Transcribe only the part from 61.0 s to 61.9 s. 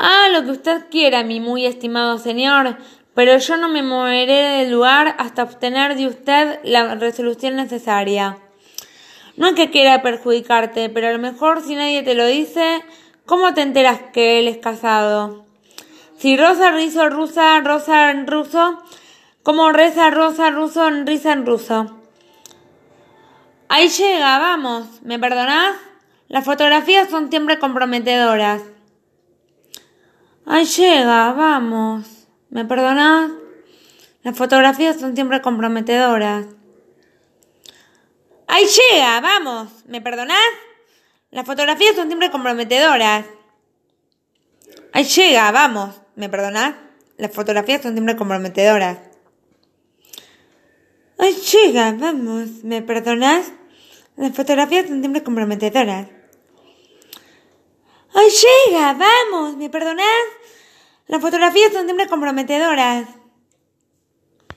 Las fotografías son